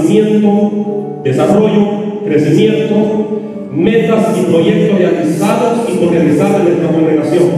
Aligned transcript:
nacimiento, 0.00 1.20
desarrollo, 1.24 2.22
crecimiento, 2.24 3.40
metas 3.74 4.38
y 4.38 4.50
proyectos 4.50 4.98
realizados 4.98 5.88
y 5.88 5.96
por 5.98 6.12
realizar 6.12 6.60
en 6.60 6.64
nuestra 6.68 6.88
congregación. 6.92 7.50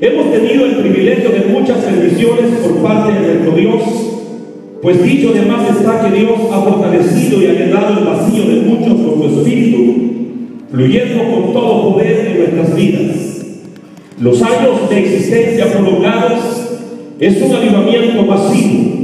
Hemos 0.00 0.32
tenido 0.32 0.64
el 0.64 0.76
privilegio 0.76 1.30
de 1.30 1.52
muchas 1.52 1.84
bendiciones 1.84 2.52
por 2.62 2.76
parte 2.82 3.12
de 3.12 3.34
nuestro 3.34 3.52
Dios, 3.52 3.82
pues 4.80 5.02
dicho 5.02 5.32
además 5.34 5.68
está 5.70 6.08
que 6.08 6.18
Dios 6.20 6.38
ha 6.52 6.60
fortalecido 6.62 7.42
y 7.42 7.46
ha 7.46 7.52
llenado 7.52 7.98
el 7.98 8.04
vacío 8.04 8.44
de 8.44 8.60
muchos 8.62 8.94
con 8.94 9.22
su 9.22 9.40
espíritu, 9.40 9.94
fluyendo 10.70 11.24
con 11.32 11.52
todo 11.52 11.92
poder 11.94 12.26
en 12.26 12.38
nuestras 12.38 12.76
vidas. 12.76 13.44
Los 14.20 14.42
años 14.42 14.88
de 14.88 14.98
existencia 14.98 15.66
prolongados 15.66 16.78
es 17.18 17.42
un 17.42 17.54
avivamiento 17.54 18.22
masivo, 18.22 18.97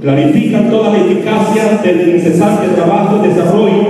clarifica 0.00 0.68
toda 0.70 0.90
la 0.90 0.98
eficacia 0.98 1.80
del 1.82 2.16
incesante 2.16 2.68
trabajo 2.74 3.20
y 3.22 3.28
desarrollo 3.28 3.86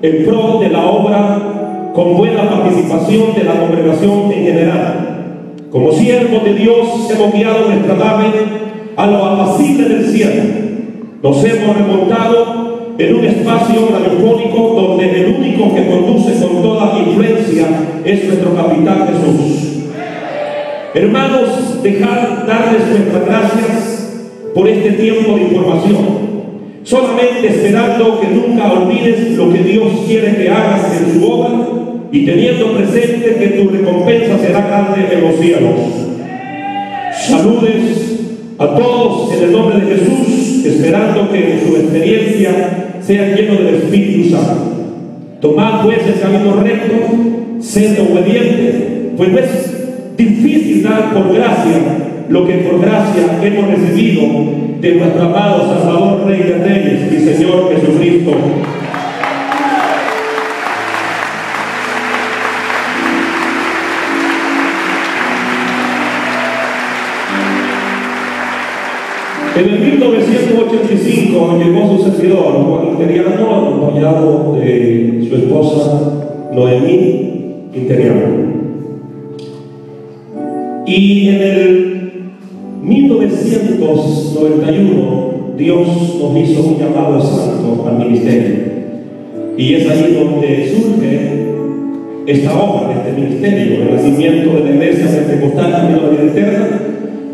en 0.00 0.24
pro 0.24 0.60
de 0.60 0.70
la 0.70 0.86
obra 0.86 1.90
con 1.94 2.16
buena 2.16 2.48
participación 2.48 3.34
de 3.34 3.44
la 3.44 3.60
congregación 3.60 4.32
en 4.32 4.44
general. 4.44 5.08
Como 5.70 5.92
siervos 5.92 6.42
de 6.44 6.54
Dios 6.54 7.10
hemos 7.10 7.32
guiado 7.34 7.68
nuestra 7.68 7.94
nave 7.94 8.30
a 8.96 9.06
lo 9.06 9.24
apacible 9.24 9.88
del 9.88 10.06
cielo. 10.06 10.42
Nos 11.22 11.44
hemos 11.44 11.76
remontado 11.76 12.94
en 12.98 13.14
un 13.14 13.24
espacio 13.24 13.88
radiofónico 13.90 14.74
donde 14.74 15.20
el 15.20 15.34
único 15.36 15.74
que 15.74 15.86
conduce 15.86 16.44
con 16.44 16.62
toda 16.62 16.98
influencia 16.98 17.66
es 18.04 18.24
nuestro 18.24 18.54
capitán 18.54 19.06
Jesús. 19.06 19.88
Hermanos, 20.94 21.82
dejar 21.82 22.46
darles 22.46 22.86
nuestras 22.88 23.26
gracias 23.26 24.01
por 24.54 24.68
este 24.68 24.90
tiempo 24.92 25.36
de 25.36 25.42
información. 25.42 26.32
Solamente 26.84 27.46
esperando 27.46 28.20
que 28.20 28.28
nunca 28.28 28.72
olvides 28.72 29.36
lo 29.36 29.52
que 29.52 29.62
Dios 29.62 29.88
quiere 30.06 30.36
que 30.36 30.50
hagas 30.50 31.00
en 31.00 31.14
su 31.14 31.30
obra 31.30 31.50
y 32.10 32.26
teniendo 32.26 32.72
presente 32.72 33.36
que 33.38 33.46
tu 33.48 33.70
recompensa 33.70 34.38
será 34.38 34.66
grande 34.66 35.14
en 35.14 35.22
los 35.22 35.36
cielos. 35.36 35.74
Saludes 37.12 38.20
a 38.58 38.66
todos 38.76 39.32
en 39.34 39.44
el 39.44 39.52
nombre 39.52 39.78
de 39.78 39.94
Jesús, 39.94 40.66
esperando 40.66 41.30
que 41.30 41.52
en 41.52 41.66
su 41.66 41.76
experiencia 41.76 42.98
sea 43.00 43.34
lleno 43.34 43.54
del 43.54 43.74
Espíritu 43.76 44.30
Santo. 44.30 44.72
Tomad 45.40 45.84
pues 45.84 45.98
el 46.06 46.20
camino 46.20 46.56
recto, 46.62 46.94
sed 47.60 47.98
obediente, 48.00 49.12
pues 49.16 49.30
no 49.30 49.38
es 49.38 50.16
difícil 50.16 50.82
dar 50.82 51.14
por 51.14 51.32
gracia 51.32 52.11
lo 52.28 52.46
que 52.46 52.54
por 52.54 52.80
gracia 52.80 53.38
hemos 53.42 53.70
recibido 53.70 54.22
de 54.80 54.94
nuestro 54.96 55.22
amado 55.22 55.66
Salvador, 55.66 56.26
Rey 56.26 56.42
de 56.42 56.58
Reyes 56.58 57.12
y 57.12 57.18
Señor 57.24 57.70
Jesucristo. 57.74 58.32
En 69.54 69.68
el 69.68 69.80
1985 69.80 71.58
llegó 71.62 71.96
su 71.96 72.10
servidor, 72.10 72.54
Juan 72.64 72.88
Interiano, 72.88 73.54
acompañado 73.54 74.56
de 74.58 75.26
su 75.28 75.36
esposa 75.36 76.48
Noemí 76.52 77.68
Interiano. 77.74 78.52
Y 80.86 81.28
en 81.28 81.42
el 81.42 82.11
1991 83.18 85.32
Dios 85.56 85.88
nos 86.20 86.36
hizo 86.36 86.62
un 86.62 86.78
llamado 86.78 87.20
santo 87.20 87.84
al 87.86 87.98
ministerio. 87.98 88.72
Y 89.56 89.74
es 89.74 89.90
ahí 89.90 90.16
donde 90.18 90.70
surge 90.70 91.42
esta 92.26 92.52
obra, 92.54 93.04
este 93.04 93.20
ministerio, 93.20 93.82
el 93.82 93.94
nacimiento 93.94 94.54
de 94.54 94.64
la 94.64 94.70
iglesia 94.70 95.06
pentecostal 95.06 95.88
de 95.88 96.00
la 96.00 96.08
vida 96.08 96.22
eterna 96.22 96.80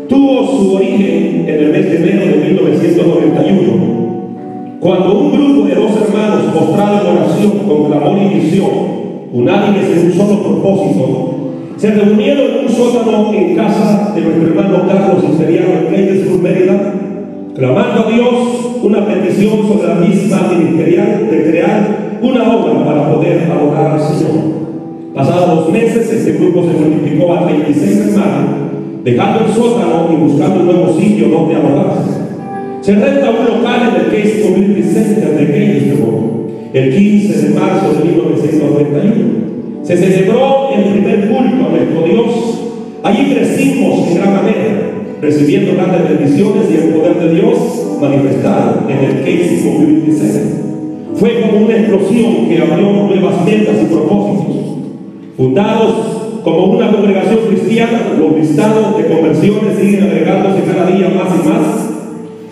tuvo 0.09 0.45
su 0.47 0.75
origen 0.75 1.45
en 1.47 1.55
el 1.55 1.71
mes 1.71 1.91
de 1.91 1.97
enero 1.97 2.25
de 2.25 2.37
1991, 2.45 3.99
cuando 4.79 5.19
un 5.19 5.31
grupo 5.31 5.67
de 5.67 5.75
dos 5.75 5.91
hermanos 6.01 6.51
postrados 6.53 7.01
en 7.01 7.17
oración 7.17 7.51
con 7.67 7.85
clamor 7.85 8.17
y 8.17 8.29
visión, 8.39 8.71
unánimes 9.31 9.91
en 9.91 10.07
un 10.07 10.13
solo 10.13 10.41
propósito, 10.41 11.35
se 11.79 11.91
reunieron 11.91 12.51
en 12.51 12.65
un 12.65 12.69
sótano 12.69 13.33
en 13.33 13.55
casa 13.55 14.11
de 14.13 14.21
nuestro 14.21 14.47
hermano 14.47 14.85
Carlos 14.85 15.23
Iseriano 15.33 15.87
en 15.93 16.25
Sur 16.25 16.41
Mérida, 16.41 16.93
clamando 17.55 18.05
a 18.05 18.11
Dios 18.11 18.25
una 18.83 19.05
petición 19.05 19.65
sobre 19.65 19.87
la 19.87 19.95
misma 19.95 20.51
ministerial 20.57 21.29
de 21.31 21.43
crear 21.49 22.19
una 22.21 22.53
obra 22.53 22.83
para 22.83 23.13
poder 23.13 23.49
adorar 23.49 23.91
al 23.93 24.01
Señor. 24.01 24.59
Pasados 25.15 25.55
dos 25.55 25.71
meses, 25.71 26.11
este 26.11 26.33
grupo 26.33 26.63
se 26.63 26.77
multiplicó 26.77 27.33
a 27.33 27.47
36 27.47 27.97
hermanos 27.97 28.49
dejando 29.05 29.45
el 29.45 29.53
sótano 29.53 30.09
y 30.11 30.15
buscando 30.17 30.59
un 30.59 30.65
nuevo 30.65 30.99
sitio 30.99 31.29
donde 31.29 31.55
alojarse. 31.55 32.19
Se 32.81 32.93
renta 32.93 33.29
un 33.29 33.57
local 33.57 33.95
en 33.95 34.01
el 34.01 34.11
Case 34.11 34.41
Community 34.41 34.83
Center 34.83 35.37
de 35.37 35.45
Gainesville 35.45 35.99
el 36.73 36.93
15 36.93 37.47
de 37.47 37.55
marzo 37.57 37.93
de 37.93 38.03
1991. 38.03 39.48
Se 39.89 39.97
celebró 39.97 40.69
el 40.71 40.83
primer 40.83 41.29
culto 41.29 41.65
a 41.65 41.69
nuestro 41.69 42.03
Dios. 42.03 42.61
Allí 43.01 43.33
crecimos 43.33 44.07
en 44.07 44.15
gran 44.17 44.35
manera, 44.35 44.91
recibiendo 45.19 45.73
grandes 45.73 46.09
bendiciones 46.09 46.65
y 46.69 46.75
el 46.75 46.93
poder 46.93 47.15
de 47.17 47.33
Dios 47.33 47.97
manifestado 47.99 48.83
en 48.87 48.97
el 48.99 49.21
Case 49.21 49.63
Community. 49.63 50.11
Fue 51.15 51.41
como 51.41 51.65
una 51.65 51.75
explosión 51.75 52.47
que 52.47 52.61
abrió 52.61 52.91
nuevas 53.07 53.43
metas 53.43 53.77
y 53.81 53.85
propósitos. 53.91 54.57
Fundados 55.35 55.95
como 56.43 56.65
una 56.65 56.91
congregación 56.91 57.39
cristiana, 57.49 58.13
los 58.15 58.37
listados 58.37 58.95
de 58.95 59.07
conversiones 59.07 59.75
siguen 59.75 60.03
agregándose 60.03 60.65
cada 60.71 60.85
día 60.85 61.09
más 61.09 61.33
y 61.33 61.47
más, 61.47 61.89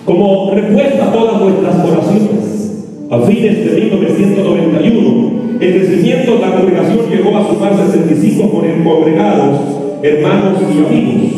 como 0.06 0.56
respuesta 0.56 1.06
a 1.06 1.14
todas 1.14 1.40
nuestras 1.40 1.86
oraciones. 1.86 3.08
A 3.12 3.20
fines 3.20 3.64
de 3.64 3.80
1991, 3.80 5.47
el 5.60 5.78
crecimiento 5.78 6.36
de 6.36 6.40
la 6.40 6.56
congregación 6.56 7.00
llegó 7.10 7.38
a 7.38 7.48
sumar 7.48 7.76
65 7.76 8.52
congregados, 8.52 9.60
hermanos 10.04 10.60
y 10.62 10.86
amigos. 10.86 11.32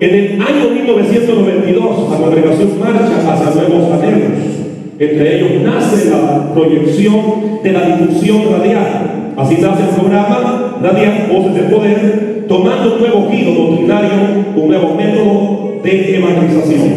En 0.00 0.14
el 0.14 0.42
año 0.42 0.70
1992, 0.74 2.10
la 2.10 2.16
congregación 2.16 2.68
marcha 2.80 3.32
hacia 3.32 3.68
nuevos 3.68 3.92
anhelos. 3.92 4.32
Entre 4.98 5.36
ellos 5.36 5.62
nace 5.62 6.10
la 6.10 6.52
proyección 6.52 7.16
de 7.62 7.72
la 7.72 7.96
difusión 7.96 8.42
radial 8.50 9.14
Así 9.36 9.56
nace 9.60 9.82
el 9.82 9.88
programa 9.88 10.76
Radiant 10.80 11.28
Voces 11.32 11.54
de 11.54 11.62
Poder, 11.62 12.44
tomando 12.46 12.94
un 12.94 13.00
nuevo 13.00 13.28
giro 13.30 13.52
doctrinario, 13.52 14.10
un 14.54 14.68
nuevo 14.68 14.94
método 14.94 15.82
de 15.82 16.16
evangelización. 16.18 16.92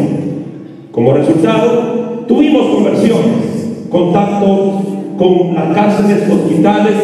Como 0.92 1.14
resultado, 1.14 2.24
tuvimos 2.28 2.74
conversiones, 2.74 3.88
contactos 3.90 4.97
con 5.18 5.54
las 5.54 5.74
cárceles, 5.74 6.30
hospitales 6.30 6.94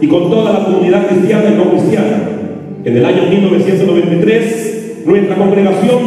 y 0.00 0.06
con 0.06 0.30
toda 0.30 0.52
la 0.52 0.64
comunidad 0.66 1.06
cristiana 1.08 1.50
y 1.50 1.56
no 1.56 1.70
cristiana. 1.70 2.28
En 2.84 2.96
el 2.96 3.04
año 3.04 3.22
1993, 3.30 5.02
nuestra 5.06 5.36
congregación 5.36 5.98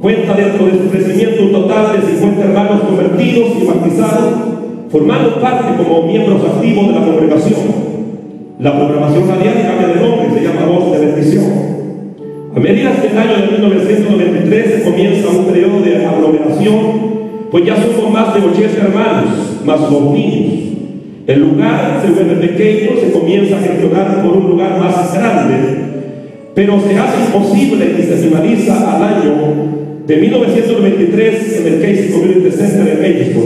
cuenta 0.00 0.34
dentro 0.34 0.66
de 0.66 0.72
su 0.72 0.90
crecimiento 0.90 1.42
un 1.44 1.52
total 1.52 1.92
de 1.92 2.06
50 2.06 2.44
hermanos 2.44 2.80
convertidos 2.82 3.50
y 3.60 3.66
bautizados, 3.66 4.34
formando 4.90 5.40
parte 5.40 5.82
como 5.82 6.06
miembros 6.06 6.42
activos 6.44 6.88
de 6.88 6.94
la 6.94 7.04
congregación. 7.04 7.88
La 8.60 8.76
programación 8.76 9.28
radial 9.28 9.54
cambia 9.62 9.88
de 9.88 10.00
nombre, 10.00 10.26
se 10.34 10.44
llama 10.44 10.66
Voz 10.66 10.92
de 10.92 11.06
Bendición. 11.06 11.44
A 12.56 12.60
medida 12.60 12.90
que 13.00 13.06
el 13.06 13.18
año 13.18 13.36
de 13.36 13.52
1993 13.52 14.82
comienza 14.82 15.28
un 15.28 15.44
periodo 15.44 15.80
de 15.80 16.04
aglomeración, 16.04 16.74
pues 17.50 17.64
ya 17.64 17.76
somos 17.76 18.12
más 18.12 18.34
de 18.34 18.40
80 18.40 18.80
hermanos, 18.82 19.60
más 19.64 19.80
los 19.80 20.02
niños. 20.12 20.67
El 21.28 21.40
lugar 21.40 22.02
se 22.02 22.10
vuelve 22.10 22.48
pequeño, 22.48 22.98
se 22.98 23.12
comienza 23.12 23.58
a 23.58 23.60
gestionar 23.60 24.22
por 24.22 24.34
un 24.34 24.48
lugar 24.48 24.80
más 24.80 25.12
grande, 25.12 25.56
pero 26.54 26.80
se 26.80 26.98
hace 26.98 27.26
imposible 27.26 27.96
y 27.98 28.02
se 28.02 28.16
finaliza 28.16 28.96
al 28.96 29.02
año 29.02 29.34
de 30.06 30.16
1993 30.16 31.60
en 31.60 31.66
el 31.66 31.80
Casey 31.82 32.12
Community 32.12 32.50
Center 32.50 32.96
de 32.96 33.08
México. 33.08 33.40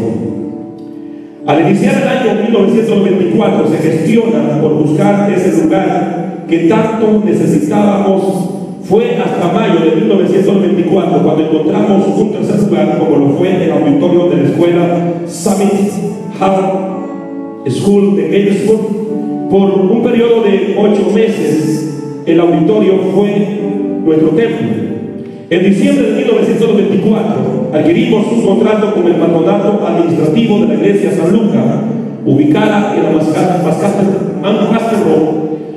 Al 1.44 1.60
iniciar 1.62 2.02
el 2.02 2.08
año 2.08 2.42
1994 2.44 3.68
se 3.72 3.76
gestiona 3.78 4.60
por 4.60 4.74
buscar 4.74 5.32
ese 5.32 5.64
lugar 5.64 6.44
que 6.48 6.58
tanto 6.68 7.20
necesitábamos. 7.24 8.50
Fue 8.84 9.16
hasta 9.16 9.52
mayo 9.52 9.80
de 9.90 9.96
1994 9.96 11.22
cuando 11.24 11.42
encontramos 11.42 12.06
un 12.16 12.30
tercer 12.30 12.60
lugar 12.60 12.98
como 12.98 13.16
lo 13.16 13.28
fue 13.30 13.64
el 13.64 13.72
auditorio 13.72 14.28
de 14.28 14.36
la 14.36 14.48
escuela 14.48 15.14
Summit 15.26 15.90
Hall 16.38 16.91
School 17.68 18.16
de 18.16 18.28
Gainesville. 18.28 19.02
Por 19.50 19.70
un 19.70 20.02
periodo 20.02 20.42
de 20.42 20.74
ocho 20.78 21.10
meses 21.14 22.22
el 22.26 22.40
auditorio 22.40 22.98
fue 23.14 23.60
nuestro 24.04 24.28
templo. 24.30 24.68
En 25.50 25.64
diciembre 25.64 26.12
de 26.12 26.16
1924 26.16 27.70
adquirimos 27.74 28.26
un 28.32 28.46
contrato 28.46 28.94
con 28.94 29.06
el 29.06 29.14
patronato 29.14 29.86
administrativo 29.86 30.60
de 30.60 30.68
la 30.68 30.74
iglesia 30.74 31.12
San 31.12 31.32
Lucas, 31.32 31.64
ubicada 32.24 32.94
en 32.96 33.02
la 33.02 33.10
Mascate 33.10 34.02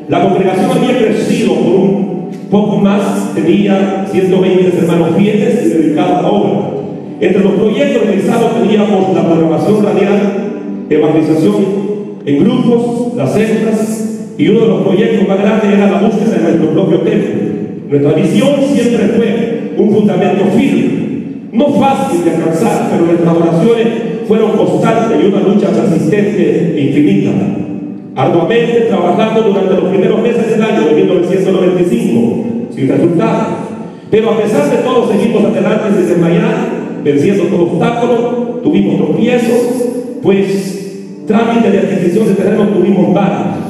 La 0.08 0.22
congregación 0.22 0.72
había 0.72 0.98
crecido 0.98 1.56
por 1.56 1.74
un 1.74 2.30
poco 2.50 2.78
más, 2.78 3.34
tenía 3.34 4.06
120 4.10 4.78
hermanos 4.78 5.10
fieles 5.18 5.66
y 5.66 5.70
dedicados 5.70 6.20
a 6.20 6.22
la 6.22 6.30
obra. 6.30 6.70
Entre 7.20 7.44
los 7.44 7.54
proyectos 7.54 8.04
realizados 8.06 8.62
teníamos 8.62 9.14
la 9.14 9.26
programación 9.26 9.84
radial, 9.84 10.45
evangelización 10.90 11.56
en 12.26 12.44
grupos, 12.44 13.16
las 13.16 13.34
células, 13.34 14.34
y 14.38 14.50
uno 14.50 14.60
de 14.62 14.68
los 14.68 14.82
proyectos 14.82 15.28
más 15.28 15.40
grandes 15.40 15.74
era 15.74 15.92
la 15.92 16.02
búsqueda 16.02 16.38
de 16.38 16.44
nuestro 16.44 16.70
propio 16.72 17.00
templo. 17.00 17.56
Nuestra 17.90 18.14
visión 18.14 18.50
siempre 18.74 19.08
fue 19.16 19.74
un 19.78 19.94
fundamento 19.94 20.46
firme, 20.58 21.06
no 21.52 21.68
fácil 21.76 22.24
de 22.26 22.32
alcanzar, 22.32 22.90
pero 22.92 23.06
nuestras 23.06 23.36
oraciones 23.36 23.88
fueron 24.28 24.52
constantes 24.52 25.18
y 25.24 25.28
una 25.28 25.42
lucha 25.42 25.70
persistente 25.70 26.76
e 26.76 26.82
infinita. 26.82 27.32
Arduamente 28.16 28.88
trabajando 28.90 29.44
durante 29.44 29.76
los 29.76 29.90
primeros 29.90 30.22
meses 30.22 30.50
del 30.50 30.64
año 30.64 30.88
de 30.88 30.96
1995, 30.96 32.46
sin 32.72 32.90
resultados. 32.90 33.48
Pero 34.10 34.32
a 34.32 34.38
pesar 34.38 34.70
de 34.70 34.78
todo, 34.78 35.12
seguimos 35.12 35.44
adelante 35.44 35.90
sin 35.96 36.08
desmayar, 36.08 37.02
venciendo 37.04 37.44
todo 37.46 37.64
obstáculo, 37.64 38.62
tuvimos 38.64 38.98
tropiezos, 38.98 39.95
pues 40.26 41.24
trámite 41.28 41.70
de 41.70 41.78
adquisición 41.78 42.26
de 42.26 42.34
terreno 42.34 42.68
tuvimos 42.70 43.14
varios. 43.14 43.62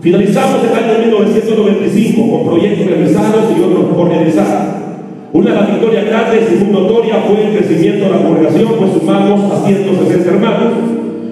Finalizamos 0.00 0.64
el 0.64 0.72
año 0.74 1.00
1995 1.00 2.30
con 2.30 2.46
proyectos 2.46 2.86
realizados 2.86 3.44
y 3.54 3.60
otros 3.60 3.94
por 3.94 4.08
realizar. 4.08 4.78
Una 5.34 5.50
de 5.50 5.56
las 5.56 5.70
victorias 5.70 6.06
grandes 6.06 6.48
y 6.50 6.64
muy 6.64 6.72
notorias 6.72 7.18
fue 7.26 7.44
el 7.44 7.58
crecimiento 7.58 8.06
de 8.06 8.10
la 8.10 8.22
congregación, 8.22 8.72
pues 8.78 8.92
sumamos 8.92 9.52
a 9.52 9.66
160 9.66 10.30
hermanos, 10.30 10.72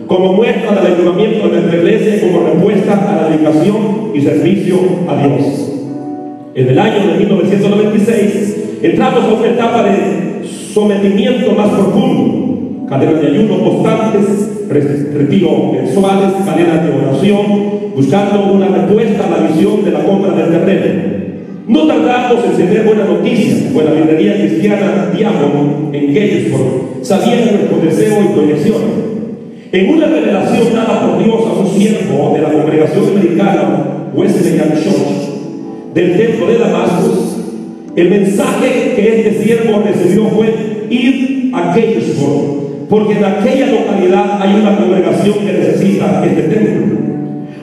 como 0.06 0.34
muestra 0.34 0.74
del 0.74 0.94
ayudamiento 0.94 1.48
de 1.48 1.52
nuestra 1.54 1.76
iglesia 1.78 2.20
como 2.20 2.46
respuesta 2.46 2.92
a 2.92 3.16
la 3.16 3.28
dedicación 3.30 4.10
y 4.14 4.20
servicio 4.20 4.78
a 5.08 5.26
Dios. 5.26 5.72
En 6.54 6.68
el 6.68 6.78
año 6.78 7.12
de 7.12 7.18
1996 7.18 8.56
entramos 8.82 9.24
a 9.24 9.32
una 9.32 9.48
etapa 9.48 9.84
de 9.84 10.46
sometimiento 10.74 11.52
más 11.52 11.70
profundo, 11.70 12.45
cadenas 12.88 13.20
de 13.20 13.26
ayuno 13.28 13.60
constantes, 13.60 14.68
retiro 14.68 15.72
mensuales, 15.72 16.32
cadenas 16.44 16.84
de 16.84 16.92
oración, 16.92 17.46
buscando 17.94 18.52
una 18.52 18.68
respuesta 18.68 19.26
a 19.26 19.30
la 19.30 19.48
visión 19.48 19.84
de 19.84 19.90
la 19.90 20.04
compra 20.04 20.34
del 20.34 20.50
terreno. 20.50 21.16
No 21.68 21.86
tardamos 21.86 22.44
en 22.44 22.56
tener 22.56 22.84
buenas 22.84 23.08
noticias, 23.08 23.70
pues 23.72 23.86
la 23.86 23.94
librería 23.94 24.38
cristiana 24.38 25.10
Diámono 25.16 25.90
en 25.92 26.14
Gatesburg 26.14 27.00
sabía 27.02 27.50
nuestro 27.50 27.78
deseo 27.82 28.22
y 28.22 28.34
proyección. 28.34 28.82
En 29.72 29.88
una 29.90 30.06
revelación 30.06 30.74
dada 30.74 31.06
por 31.06 31.24
Dios 31.24 31.40
a 31.44 31.58
un 31.58 31.66
siervo 31.66 32.34
de 32.34 32.42
la 32.42 32.52
congregación 32.52 33.04
americana 33.16 34.10
Wesleyan 34.14 34.72
Church 34.74 35.92
del 35.92 36.16
templo 36.16 36.46
de 36.46 36.58
Damascus, 36.58 37.36
el 37.96 38.10
mensaje 38.10 38.92
que 38.94 39.16
este 39.16 39.42
siervo 39.42 39.82
recibió 39.84 40.26
fue 40.28 40.86
ir 40.88 41.50
a 41.52 41.74
Gatesburg, 41.74 42.65
porque 42.88 43.14
en 43.14 43.24
aquella 43.24 43.66
localidad 43.66 44.40
hay 44.40 44.60
una 44.60 44.76
congregación 44.76 45.38
que 45.38 45.52
necesita 45.52 46.24
este 46.24 46.42
templo. 46.42 46.98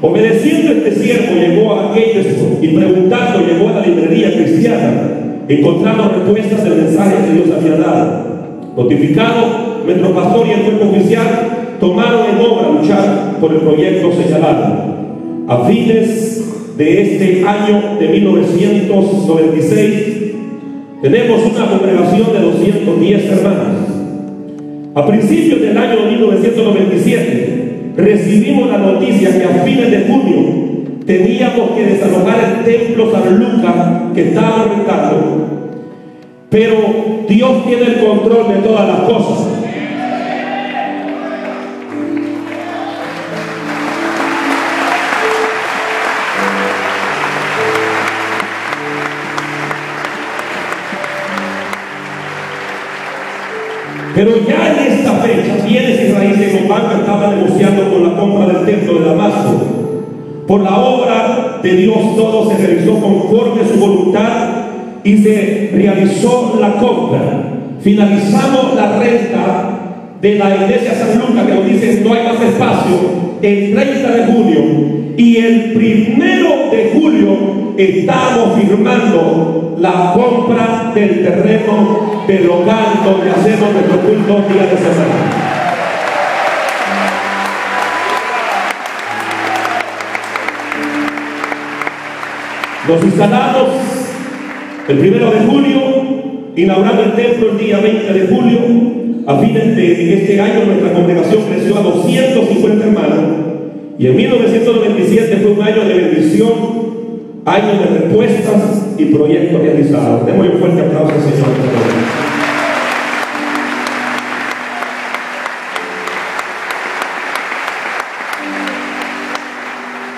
Obedeciendo 0.02 0.74
este 0.74 0.96
siervo 0.96 1.36
llegó 1.36 1.74
a 1.74 1.92
aquellos 1.92 2.26
y 2.62 2.68
preguntando 2.68 3.48
llegó 3.48 3.70
a 3.70 3.80
la 3.80 3.86
librería 3.86 4.34
cristiana, 4.34 4.92
encontrando 5.48 6.10
respuestas 6.10 6.66
del 6.66 6.82
mensaje 6.84 7.16
que 7.26 7.36
Dios 7.36 7.48
había 7.58 7.78
dado. 7.78 8.26
Notificado, 8.76 9.82
nuestro 9.86 10.14
pastor 10.14 10.46
y 10.48 10.52
el 10.52 10.60
cuerpo 10.62 10.90
oficial 10.90 11.78
tomaron 11.80 12.26
en 12.30 12.38
obra 12.46 12.70
luchar 12.70 13.38
por 13.40 13.54
el 13.54 13.60
proyecto 13.60 14.12
señalado. 14.12 14.94
A 15.48 15.66
fines 15.68 16.42
de 16.78 17.02
este 17.02 17.46
año 17.48 17.98
de 18.00 18.10
1996, 18.10 20.34
tenemos 21.02 21.42
una 21.46 21.70
congregación 21.70 22.34
de 22.34 22.40
210 22.40 23.26
hermanas. 23.26 23.83
A 24.96 25.08
principios 25.08 25.60
del 25.60 25.76
año 25.76 26.06
1997, 26.08 27.94
recibimos 27.98 28.70
la 28.70 28.78
noticia 28.78 29.36
que 29.38 29.44
a 29.44 29.64
fines 29.64 29.90
de 29.90 30.06
junio 30.06 30.64
teníamos 31.06 31.72
que 31.72 31.86
desalojar 31.86 32.38
el 32.40 32.64
templo 32.64 33.12
San 33.12 33.40
Lucas 33.40 33.76
que 34.14 34.30
estaba 34.30 34.66
rentando. 34.70 35.48
Pero 36.50 36.76
Dios 37.28 37.66
tiene 37.66 37.86
el 37.86 38.06
control 38.06 38.54
de 38.54 38.68
todas 38.68 38.88
las 38.88 39.00
cosas. 39.10 39.53
Pero 54.16 54.32
ya 54.48 54.74
en 54.74 54.94
esta 54.94 55.12
fecha, 55.14 55.66
bienes 55.66 56.10
y 56.10 56.12
raíces 56.14 56.62
los 56.62 56.70
bancos 56.70 57.00
estaban 57.00 57.36
negociando 57.36 57.92
con 57.92 58.04
la 58.04 58.16
compra 58.16 58.48
del 58.48 58.66
templo 58.66 59.00
de 59.00 59.06
Damasco. 59.06 59.84
Por 60.48 60.62
la 60.62 60.78
obra 60.78 61.60
de 61.64 61.76
Dios 61.76 62.16
todo 62.16 62.50
se 62.50 62.58
realizó 62.58 63.00
conforme 63.00 63.62
a 63.62 63.68
su 63.68 63.80
voluntad 63.80 64.50
y 65.04 65.18
se 65.18 65.72
realizó 65.74 66.58
la 66.60 66.74
compra. 66.74 67.22
Finalizamos 67.82 68.76
la 68.76 69.00
renta 69.00 69.74
de 70.22 70.36
la 70.36 70.56
iglesia 70.56 70.94
San 70.94 71.20
Lucas, 71.20 71.46
que 71.46 71.54
nos 71.56 71.66
dicen 71.66 72.04
no 72.04 72.14
hay 72.14 72.24
más 72.24 72.42
espacio, 72.42 72.96
el 73.42 73.74
30 73.74 74.12
de 74.12 74.26
junio. 74.26 74.62
Y 75.18 75.38
el 75.38 75.74
primero 75.74 76.50
de 76.72 76.92
julio 76.94 77.74
estamos 77.78 78.60
firmando 78.60 79.76
la 79.80 80.14
compra 80.14 80.92
del 80.94 81.24
terreno 81.24 82.24
del 82.28 82.48
local 82.48 83.02
donde 83.04 83.30
hacemos 83.32 83.74
nuestro 83.74 84.00
día 84.42 84.64
de 84.64 84.78
semana. 84.78 85.44
Nos 92.88 93.04
instalamos 93.04 93.68
el 94.88 94.98
primero 94.98 95.32
de 95.32 95.40
julio, 95.42 95.80
inaugurando 96.56 97.04
el 97.04 97.14
templo 97.14 97.52
el 97.52 97.58
día 97.60 97.80
20 97.80 98.14
de 98.14 98.28
julio. 98.28 98.60
A 99.26 99.40
fines 99.40 99.76
de 99.76 100.14
este 100.16 100.42
año 100.42 100.66
nuestra 100.66 100.94
congregación 100.94 101.44
creció 101.44 101.78
a 101.78 101.82
250 101.82 102.86
hermanos 102.86 103.20
y 103.98 104.08
en 104.08 104.16
1997 104.18 105.38
fue 105.44 105.52
un 105.52 105.62
año 105.62 105.86
de 105.86 105.94
bendición, 105.94 106.52
año 107.46 107.80
de 107.80 108.00
respuestas 108.00 108.88
y 108.98 109.06
proyectos 109.06 109.62
realizados. 109.62 110.26
Demos 110.26 110.48
un 110.48 110.60
fuerte 110.60 110.82
aplauso 110.82 111.14
al 111.14 111.22
Señor. 111.22 112.23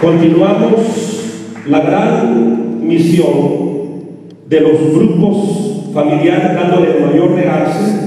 Continuamos 0.05 0.81
la 1.67 1.79
gran 1.79 2.87
misión 2.87 3.33
de 4.47 4.59
los 4.59 4.93
grupos 4.93 5.81
familiares 5.95 6.53
dándole 6.53 6.99
mayor 6.99 7.31
realce 7.31 8.05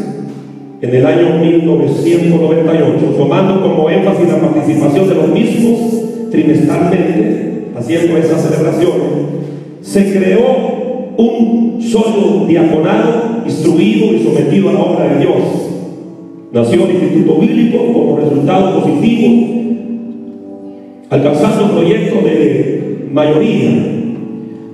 en 0.80 0.94
el 0.94 1.04
año 1.04 1.40
1998, 1.40 3.04
tomando 3.16 3.60
como 3.62 3.90
énfasis 3.90 4.28
la 4.28 4.38
participación 4.38 5.08
de 5.08 5.14
los 5.16 5.28
mismos 5.30 6.30
trimestralmente, 6.30 7.72
haciendo 7.76 8.16
esa 8.16 8.38
celebración, 8.38 8.92
se 9.80 10.12
creó 10.12 11.14
un 11.16 11.80
solo 11.82 12.46
diaconado 12.46 13.42
instruido 13.44 14.14
y 14.14 14.22
sometido 14.22 14.68
a 14.68 14.72
la 14.74 14.80
obra 14.82 15.14
de 15.14 15.18
Dios. 15.18 15.42
Nació 16.52 16.84
el 16.84 16.92
Instituto 16.92 17.40
Bíblico 17.40 17.92
como 17.92 18.18
resultado 18.18 18.80
positivo, 18.84 19.58
alcanzando 21.10 21.72
proyectos 21.72 22.24
de 22.24 23.08
mayoría. 23.12 23.70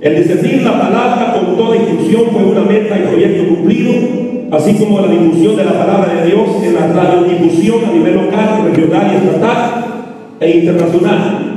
El 0.01 0.15
discernir 0.17 0.61
la 0.63 0.79
palabra 0.79 1.33
con 1.33 1.55
toda 1.57 1.75
instrucción 1.77 2.23
fue 2.31 2.43
una 2.43 2.61
meta 2.61 2.97
y 2.97 3.07
proyecto 3.07 3.55
cumplido 3.55 3.93
así 4.51 4.73
como 4.73 5.01
la 5.01 5.07
difusión 5.07 5.55
de 5.55 5.65
la 5.65 5.73
palabra 5.73 6.13
de 6.13 6.27
Dios 6.27 6.47
en 6.63 6.75
la 6.75 6.87
radiodifusión 6.87 7.85
a 7.85 7.91
nivel 7.91 8.15
local, 8.15 8.69
regional 8.71 9.11
y 9.11 9.15
estatal 9.15 9.85
e 10.39 10.57
internacional. 10.59 11.55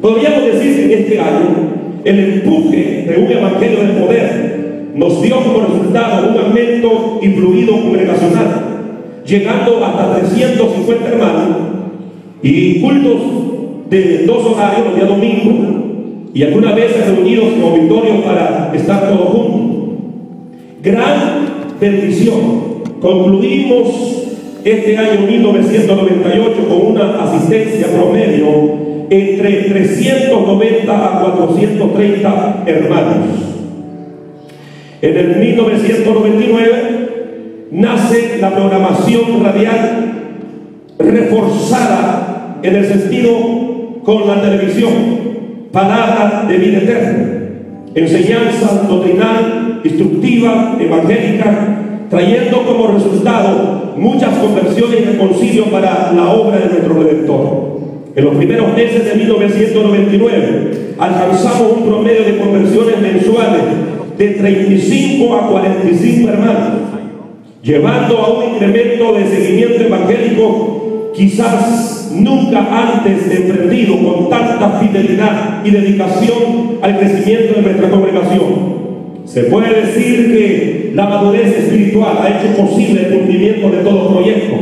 Podríamos 0.00 0.44
decir 0.44 0.88
que 0.88 1.00
este 1.00 1.20
año 1.20 1.70
el 2.04 2.18
empuje 2.18 3.06
de 3.08 3.24
un 3.24 3.30
evangelio 3.30 3.80
de 3.80 4.00
poder 4.00 4.90
nos 4.94 5.22
dio 5.22 5.36
como 5.42 5.66
resultado 5.66 6.30
un 6.30 6.38
aumento 6.38 7.18
y 7.22 7.28
fluido 7.28 7.80
congregacional, 7.80 8.62
llegando 9.26 9.84
hasta 9.84 10.18
350 10.20 11.08
hermanos 11.08 11.56
y 12.42 12.80
cultos 12.80 13.59
de 13.90 14.24
dos 14.24 14.46
horarios, 14.46 14.86
los 14.86 14.94
días 14.94 15.08
domingos, 15.08 15.56
y 16.32 16.44
algunas 16.44 16.76
veces 16.76 17.08
reunidos 17.08 17.54
en 17.54 17.62
auditorios 17.62 18.24
para 18.24 18.72
estar 18.74 19.10
todos 19.10 19.30
juntos. 19.30 19.70
gran 20.82 21.40
bendición. 21.80 22.80
Concluimos 23.00 24.28
este 24.64 24.96
año 24.96 25.26
1998 25.26 26.68
con 26.68 26.86
una 26.92 27.24
asistencia 27.24 27.88
promedio 27.88 28.46
entre 29.10 29.64
390 29.64 30.92
a 30.92 31.20
430 31.20 32.62
hermanos. 32.66 33.26
En 35.02 35.16
el 35.16 35.36
1999 35.36 37.68
nace 37.72 38.38
la 38.40 38.54
programación 38.54 39.42
radial 39.42 40.12
reforzada 40.98 42.58
en 42.62 42.76
el 42.76 42.86
sentido 42.86 43.69
con 44.04 44.26
la 44.26 44.40
televisión, 44.40 44.92
palabra 45.72 46.46
de 46.48 46.56
vida 46.56 46.78
eterna, 46.78 47.28
enseñanza 47.94 48.86
doctrinal, 48.88 49.80
instructiva, 49.84 50.76
evangélica, 50.80 52.06
trayendo 52.08 52.64
como 52.64 52.88
resultado 52.88 53.94
muchas 53.96 54.36
conversiones 54.38 55.00
y 55.00 55.04
reconcilio 55.04 55.64
para 55.66 56.12
la 56.12 56.30
obra 56.30 56.58
de 56.58 56.66
nuestro 56.66 56.94
Redentor. 56.94 57.80
En 58.16 58.24
los 58.24 58.34
primeros 58.34 58.74
meses 58.74 59.04
de 59.04 59.14
1999 59.14 60.94
alcanzamos 60.98 61.72
un 61.78 61.86
promedio 61.86 62.24
de 62.24 62.38
conversiones 62.38 63.00
mensuales 63.00 63.62
de 64.18 64.28
35 64.28 65.34
a 65.36 65.48
45 65.48 66.28
hermanos, 66.28 66.72
llevando 67.62 68.18
a 68.18 68.30
un 68.30 68.54
incremento 68.54 69.12
de 69.14 69.26
seguimiento 69.26 69.82
evangélico 69.84 71.12
quizás 71.14 71.99
nunca 72.12 72.66
antes 72.70 73.28
emprendido 73.30 73.96
con 73.98 74.30
tanta 74.30 74.80
fidelidad 74.80 75.64
y 75.64 75.70
dedicación 75.70 76.78
al 76.82 76.98
crecimiento 76.98 77.54
de 77.54 77.62
nuestra 77.62 77.88
congregación. 77.90 78.80
Se 79.24 79.44
puede 79.44 79.82
decir 79.82 80.32
que 80.32 80.92
la 80.94 81.06
madurez 81.06 81.56
espiritual 81.56 82.18
ha 82.20 82.28
hecho 82.28 82.54
posible 82.56 83.06
el 83.06 83.14
cumplimiento 83.14 83.70
de 83.70 83.78
todo 83.78 84.14
proyecto, 84.14 84.56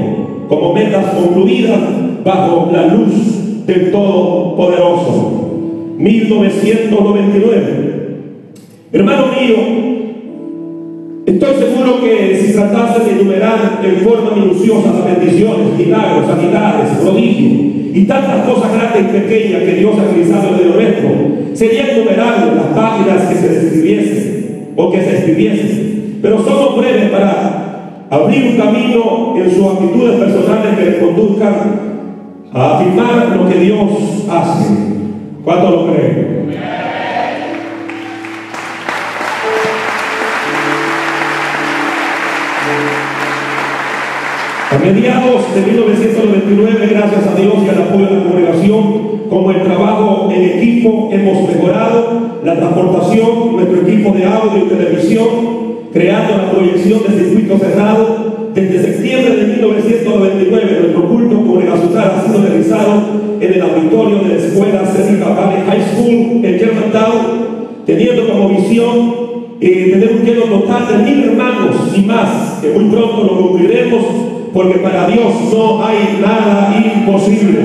como 0.49 0.73
metas 0.75 1.15
concluidas 1.15 1.81
bajo 2.25 2.71
la 2.73 2.87
luz 2.87 3.67
del 3.67 3.91
Todopoderoso. 3.91 5.49
1999. 5.99 7.89
Hermano 8.93 9.27
mío, 9.29 9.57
estoy 11.29 11.55
seguro 11.57 12.01
que 12.01 12.41
si 12.41 12.53
tratase 12.55 13.05
de 13.05 13.21
enumerar 13.21 13.81
en 13.83 13.97
forma 13.97 14.31
minuciosa 14.31 14.93
las 14.93 15.05
bendiciones, 15.05 15.79
milagros, 15.79 16.27
sanidades, 16.27 16.99
prodigios 16.99 17.95
y 17.95 18.05
tantas 18.05 18.47
cosas 18.47 18.73
grandes 18.73 19.03
y 19.03 19.19
pequeñas 19.19 19.63
que 19.63 19.75
Dios 19.75 19.95
ha 19.99 20.05
realizado 20.05 20.49
en 20.55 20.61
el 20.61 20.73
nuestro, 20.73 21.11
serían 21.55 21.89
innumerables 21.97 22.55
las 22.55 22.67
páginas 22.67 23.29
que 23.29 23.35
se 23.35 23.49
describiesen 23.49 24.73
o 24.77 24.91
que 24.91 25.01
se 25.03 25.17
escribiesen. 25.19 26.19
Pero 26.23 26.43
somos 26.43 26.79
breves 26.79 27.11
para 27.11 28.07
abrir 28.11 28.53
un 28.53 28.57
camino 28.57 29.35
en 29.37 29.51
sus 29.51 29.67
actitudes 29.67 30.19
personales 30.19 30.79
que 30.79 30.91
le 30.91 30.99
conduzcan 30.99 31.55
a 32.53 32.79
afirmar 32.79 33.37
lo 33.37 33.49
que 33.49 33.59
Dios 33.59 34.27
hace. 34.31 34.75
¿Cuánto 35.45 35.71
lo 35.71 35.93
creen? 35.93 36.38
A 44.79 44.81
mediados 44.81 45.43
de 45.57 45.73
1999, 45.73 46.89
gracias 46.93 47.27
a 47.27 47.35
Dios 47.35 47.55
y 47.67 47.69
al 47.69 47.83
apoyo 47.83 48.07
de 48.07 48.15
la 48.15 48.23
congregación, 48.23 48.83
como 49.29 49.51
el 49.51 49.63
trabajo 49.65 50.31
en 50.33 50.43
equipo, 50.45 51.09
hemos 51.11 51.49
mejorado. 51.49 52.39
La 52.45 52.55
transportación, 52.55 53.57
nuestro 53.57 53.81
equipo 53.83 54.13
de 54.13 54.25
audio 54.25 54.65
y 54.65 54.69
televisión, 54.69 55.29
creando 55.93 56.37
la 56.37 56.53
proyección 56.53 57.01
de 57.03 57.25
circuito 57.25 57.59
cerrado, 57.59 58.51
desde 58.55 58.83
septiembre 58.83 59.37
de 59.37 59.47
1999, 59.55 60.79
nuestro 60.81 61.09
culto 61.09 61.37
congregacional 61.43 62.13
ha 62.15 62.25
sido 62.25 62.47
realizado 62.47 63.03
en 63.41 63.53
el 63.53 63.61
auditorio 63.61 64.19
de 64.19 64.29
la 64.29 64.35
Escuela 64.37 64.87
Cénica 64.87 65.29
Valley 65.31 65.63
High 65.67 65.83
School 65.93 66.45
en 66.45 66.59
Germantown, 66.59 67.85
teniendo 67.85 68.29
como 68.29 68.51
visión 68.51 69.15
eh, 69.61 69.89
tener 69.91 70.13
un 70.21 70.25
lleno 70.25 70.43
total 70.43 70.87
de 70.87 71.11
mil 71.11 71.25
hermanos 71.25 71.77
y 71.97 72.01
más, 72.03 72.48
que 72.61 72.71
muy 72.71 72.85
pronto 72.91 73.25
lo 73.25 73.41
cumpliremos, 73.41 74.05
porque 74.53 74.79
para 74.79 75.07
Dios 75.07 75.35
no 75.53 75.85
hay 75.85 76.19
nada 76.21 76.75
imposible. 76.77 77.61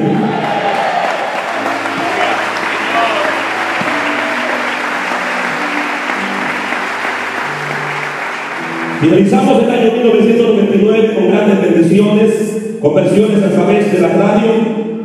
Finalizamos 9.01 9.63
el 9.63 9.69
año 9.69 9.91
1999 9.91 11.13
con 11.15 11.27
grandes 11.27 11.61
bendiciones, 11.61 12.77
conversiones 12.81 13.43
a 13.43 13.49
través 13.49 13.91
de 13.91 13.99
la 13.99 14.07
radio, 14.09 14.49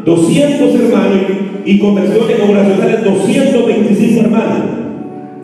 200 0.05 0.75
hermanos 0.75 1.23
y 1.65 1.79
conversiones 1.79 2.39
congregacionales 2.39 3.05
225 3.05 4.21
hermanos. 4.21 4.59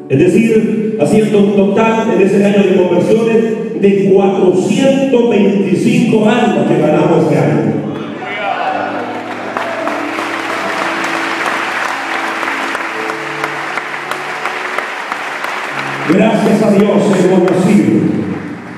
Es 0.09 0.19
decir, 0.19 0.99
haciendo 1.01 1.39
un 1.39 1.57
total 1.57 2.13
en 2.15 2.23
ese 2.23 2.45
año 2.45 2.63
de 2.63 2.77
conversiones 2.77 3.64
de 3.81 4.13
425 4.13 6.29
almas 6.29 6.69
que 6.69 6.79
ganamos 6.79 7.25
este 7.25 7.39
año. 7.39 7.73
Gracias 16.07 16.63
a 16.63 16.71
Dios 16.71 16.91
hemos 17.25 17.51
nacido 17.51 18.25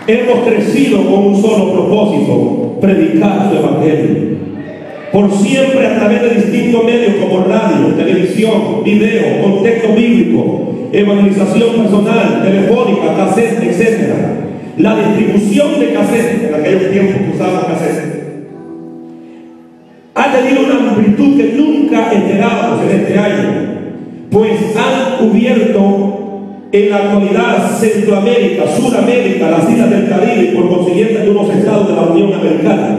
Hemos 0.08 0.46
crecido 0.46 1.04
con 1.04 1.26
un 1.26 1.42
solo 1.42 1.72
propósito, 1.72 2.78
predicar 2.80 3.50
su 3.50 3.56
evangelio. 3.56 4.36
Por 5.12 5.32
siempre 5.32 5.84
a 5.84 5.98
través 5.98 6.22
de 6.22 6.42
distintos 6.42 6.84
medios 6.84 7.16
como 7.16 7.44
radio, 7.44 7.88
televisión, 7.96 8.84
video, 8.84 9.42
contexto 9.42 9.94
bíblico, 9.94 10.74
evangelización 10.92 11.82
personal, 11.82 12.40
telefónica, 12.44 13.16
cassette, 13.16 13.64
etc. 13.64 14.45
La 14.76 14.94
distribución 14.94 15.80
de 15.80 15.94
cassette, 15.94 16.48
en 16.48 16.54
aquellos 16.54 16.90
tiempos 16.90 17.16
que 17.16 17.34
usábamos 17.34 17.64
cassette, 17.64 18.16
ha 20.14 20.32
tenido 20.32 20.66
una 20.66 20.90
amplitud 20.90 21.36
que 21.36 21.52
nunca 21.54 22.12
esperábamos 22.12 22.82
en 22.82 23.00
este 23.00 23.18
año, 23.18 23.48
pues 24.30 24.60
han 24.76 25.28
cubierto 25.28 26.16
en 26.72 26.90
la 26.90 26.96
actualidad 26.96 27.70
Centroamérica, 27.78 28.64
Sudamérica, 28.68 29.50
las 29.50 29.70
islas 29.70 29.90
del 29.90 30.08
Caribe 30.10 30.50
y 30.52 30.56
por 30.56 30.68
consiguiente 30.68 31.22
algunos 31.22 31.54
estados 31.54 31.88
de 31.88 31.94
la 31.94 32.02
Unión 32.02 32.34
Americana. 32.34 32.98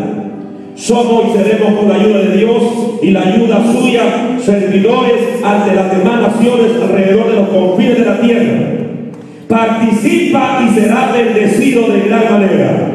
Somos 0.73 1.25
y 1.29 1.37
seremos 1.37 1.79
con 1.79 1.89
la 1.89 1.95
ayuda 1.95 2.19
de 2.19 2.37
Dios 2.37 2.63
y 3.03 3.11
la 3.11 3.21
ayuda 3.21 3.63
suya 3.71 4.37
servidores 4.39 5.43
ante 5.43 5.75
las 5.75 5.95
demás 5.95 6.21
naciones 6.21 6.71
alrededor 6.81 7.29
de 7.29 7.35
los 7.35 7.49
confines 7.49 7.99
de 7.99 8.05
la 8.05 8.19
tierra. 8.19 8.76
Participa 9.47 10.59
y 10.67 10.75
será 10.75 11.11
bendecido 11.13 11.87
de 11.87 12.01
gran 12.01 12.31
manera. 12.33 12.91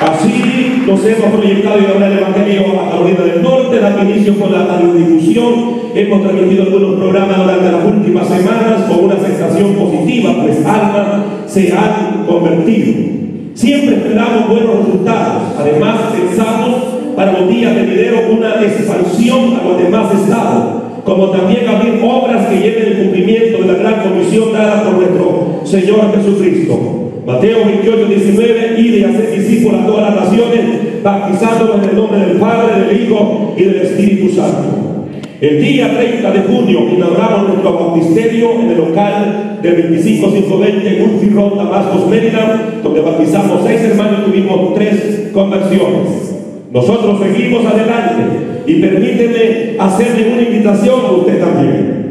Así 0.00 0.82
nos 0.84 1.04
hemos 1.06 1.30
proyectado 1.36 1.80
y 1.80 1.86
ahora 1.86 2.08
el 2.08 2.18
Evangelio 2.18 2.80
a 2.80 2.90
Carolina 2.90 3.20
del 3.20 3.42
Norte, 3.42 3.78
dando 3.78 4.02
inicio 4.02 4.36
con 4.36 4.50
la 4.50 4.66
radiodifusión. 4.66 5.82
Hemos 5.94 6.22
transmitido 6.22 6.64
algunos 6.64 6.98
programas 6.98 7.36
durante 7.38 7.70
las 7.70 7.84
últimas 7.84 8.26
semanas 8.26 8.82
con 8.88 9.04
una 9.04 9.20
sensación 9.20 9.74
positiva, 9.74 10.34
pues 10.42 10.66
almas 10.66 11.22
se 11.46 11.72
han 11.72 12.24
convertido. 12.26 13.21
Siempre 13.54 13.96
esperamos 13.96 14.48
buenos 14.48 14.86
resultados. 14.86 15.42
Además, 15.58 16.00
pensamos 16.16 16.82
para 17.14 17.32
los 17.32 17.48
días 17.48 17.74
de 17.74 17.82
video 17.82 18.14
una 18.30 18.62
expansión 18.62 19.58
a 19.60 19.68
los 19.68 19.78
demás 19.78 20.14
estados, 20.14 20.82
como 21.04 21.30
también 21.30 21.68
abrir 21.68 22.00
obras 22.02 22.46
que 22.46 22.60
lleven 22.60 22.86
el 22.86 22.98
cumplimiento 23.02 23.58
de 23.58 23.72
la 23.72 23.78
gran 23.78 24.08
comisión 24.08 24.52
dada 24.52 24.84
por 24.84 24.94
nuestro 24.94 25.60
Señor 25.64 26.14
Jesucristo. 26.16 27.10
Mateo 27.26 27.64
28, 27.66 28.06
19, 28.06 28.74
y 28.78 28.88
de 28.88 29.04
hacer 29.06 29.30
discípulos 29.38 29.82
a 29.82 29.86
todas 29.86 30.14
las 30.14 30.24
naciones, 30.24 31.02
bautizándolos 31.02 31.84
en 31.84 31.90
el 31.90 31.96
nombre 31.96 32.18
del 32.20 32.36
Padre, 32.38 32.84
del 32.84 33.02
Hijo 33.02 33.54
y 33.56 33.64
del 33.64 33.76
Espíritu 33.82 34.34
Santo. 34.34 35.01
El 35.42 35.60
día 35.60 35.90
30 35.90 36.30
de 36.30 36.40
junio 36.42 36.86
inauguramos 36.88 37.48
nuestro 37.48 37.72
bautisterio 37.72 38.52
en 38.60 38.70
el 38.70 38.76
local 38.76 39.58
del 39.60 39.74
25520 39.88 41.04
Murphy 41.04 41.30
Road, 41.30 41.56
Damascus, 41.56 42.06
Maryland, 42.06 42.80
donde 42.84 43.00
bautizamos 43.00 43.62
seis 43.66 43.80
hermanos 43.80 44.20
y 44.20 44.30
tuvimos 44.30 44.74
tres 44.74 45.30
conversiones. 45.34 46.36
Nosotros 46.70 47.18
seguimos 47.20 47.66
adelante 47.66 48.22
y 48.68 48.74
permíteme 48.74 49.76
hacerle 49.80 50.32
una 50.32 50.42
invitación 50.42 51.00
a 51.06 51.10
usted 51.10 51.40
también. 51.40 52.02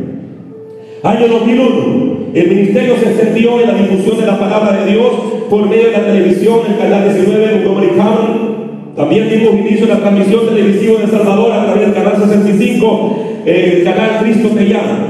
Año 1.01 1.27
2001, 1.29 2.17
el 2.33 2.47
ministerio 2.49 2.95
se 2.97 3.11
extendió 3.11 3.61
en 3.61 3.67
la 3.67 3.75
difusión 3.75 4.19
de 4.19 4.25
la 4.25 4.39
palabra 4.39 4.83
de 4.83 4.91
Dios 4.91 5.09
por 5.49 5.69
medio 5.69 5.85
de 5.85 5.91
la 5.93 6.05
televisión, 6.05 6.59
el 6.67 6.77
canal 6.77 7.05
19 7.05 7.63
Montgomery 7.63 7.91
County, 7.95 8.50
También 8.95 9.29
dimos 9.29 9.53
inicio 9.53 9.85
a 9.85 9.95
la 9.95 9.99
transmisión 9.99 10.47
televisiva 10.47 10.99
de 10.99 11.07
Salvador 11.07 11.51
a 11.53 11.65
través 11.65 11.81
del 11.81 11.93
canal 11.93 12.17
65, 12.17 13.43
el 13.45 13.83
canal 13.83 14.19
Cristo 14.21 14.49
te 14.49 14.65
llama. 14.65 15.07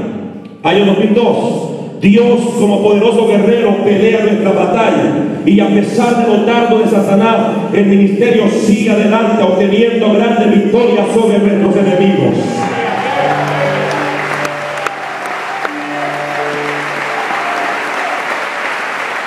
Año 0.62 0.86
2002. 0.86 1.72
Dios 2.00 2.40
como 2.58 2.82
poderoso 2.82 3.28
guerrero 3.28 3.76
pelea 3.84 4.24
nuestra 4.24 4.50
batalla 4.50 5.22
y 5.46 5.60
a 5.60 5.68
pesar 5.68 6.16
de 6.16 6.36
los 6.36 6.46
dardos 6.46 6.82
de 6.82 6.90
Satanás, 6.90 7.38
el 7.72 7.86
ministerio 7.86 8.48
sigue 8.48 8.90
adelante 8.90 9.40
obteniendo 9.40 10.12
grandes 10.12 10.50
victorias 10.50 11.06
sobre 11.14 11.38
nuestros 11.38 11.76
enemigos. 11.76 12.34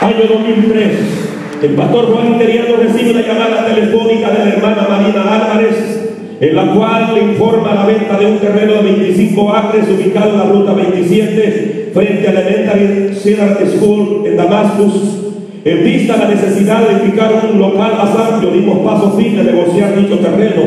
Año 0.02 0.28
2003. 0.28 1.05
El 1.62 1.72
pastor 1.72 2.06
Juan 2.14 2.34
Interiano 2.34 2.76
recibe 2.78 3.12
una 3.12 3.22
llamada 3.22 3.66
telefónica 3.66 4.30
de 4.30 4.40
la 4.40 4.54
hermana 4.54 4.88
Marina 4.90 5.36
Álvarez, 5.36 6.38
en 6.40 6.56
la 6.56 6.74
cual 6.74 7.16
le 7.16 7.24
informa 7.24 7.74
la 7.74 7.86
venta 7.86 8.20
de 8.20 8.26
un 8.26 8.40
terreno 8.40 8.74
de 8.74 8.82
25 8.82 9.52
acres 9.52 9.86
ubicado 9.90 10.32
en 10.32 10.38
la 10.38 10.46
ruta 10.46 10.74
27 10.74 11.92
frente 11.94 12.28
a 12.28 12.34
la 12.34 12.42
Elementary 12.42 13.16
Cedar 13.16 13.58
School 13.68 14.24
en 14.26 14.36
Damascus. 14.38 15.22
En 15.64 15.84
vista 15.84 16.14
de 16.14 16.20
la 16.20 16.30
necesidad 16.30 16.88
de 16.88 16.98
edificar 16.98 17.32
un 17.52 17.60
local 17.60 17.94
más 17.98 18.16
amplio, 18.16 18.52
dimos 18.52 18.80
paso 18.80 19.18
firme 19.18 19.40
a 19.40 19.44
negociar 19.46 19.96
dicho 19.96 20.20
terreno 20.20 20.62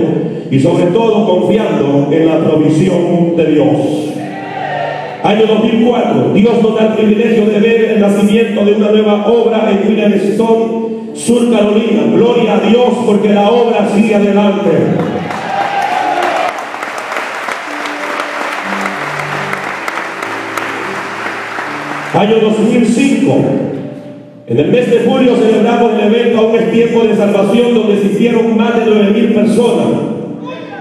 y 0.50 0.59
sobre 0.59 0.87
todo 0.87 1.26
confiando 1.26 2.09
en 2.11 2.26
la 2.26 2.38
provisión 2.38 3.37
de 3.37 3.45
Dios. 3.45 4.17
Año 5.28 5.44
2004, 5.47 6.32
Dios 6.32 6.62
nos 6.62 6.75
da 6.75 6.87
el 6.87 6.92
privilegio 6.94 7.44
de 7.44 7.61
ver 7.61 7.85
el 7.90 8.00
nacimiento 8.00 8.64
de 8.64 8.73
una 8.73 8.90
nueva 8.92 9.26
obra 9.26 9.70
en 9.70 9.87
Williamston, 9.87 11.12
Sur 11.12 11.52
Carolina. 11.52 12.04
Gloria 12.14 12.54
a 12.54 12.61
Dios 12.61 12.88
porque 13.04 13.35
la 13.35 13.50
obra 13.50 13.90
sigue 13.94 14.14
adelante. 14.14 14.70
Año 22.14 22.37
2005. 22.40 23.35
En 24.47 24.58
el 24.58 24.68
mes 24.68 24.90
de 24.90 25.00
julio 25.00 25.37
celebramos 25.37 25.92
el 25.92 26.06
evento 26.06 26.38
Aún 26.38 26.56
es 26.56 26.73
tiempo 26.73 27.04
de 27.04 27.14
salvación 27.14 27.75
donde 27.75 28.00
se 28.00 28.06
hicieron 28.06 28.56
más 28.56 28.76
de 28.76 28.90
9.000 28.90 29.35
personas. 29.35 29.88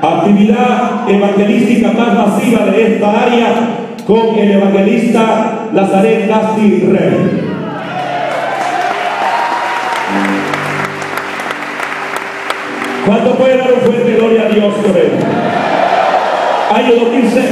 Actividad 0.02 1.02
evangelística 1.10 1.92
más 1.92 2.14
masiva 2.14 2.66
de 2.68 2.94
esta 2.94 3.24
área 3.24 3.87
con 4.08 4.40
el 4.40 4.52
evangelista 4.52 5.68
Nazaret 5.74 6.30
Gasti 6.30 6.80
Rey. 6.80 7.42
¿Cuánto 13.06 13.36
puede 13.36 13.58
dar 13.58 13.74
un 13.74 13.82
fuerte 13.82 14.14
gloria 14.14 14.44
a 14.44 14.50
Dios 14.50 14.74
por 14.76 14.98
él? 14.98 15.12
Año 16.74 16.96
2006. 17.04 17.46